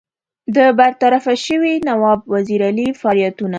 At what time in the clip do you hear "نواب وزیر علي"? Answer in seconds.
1.89-2.87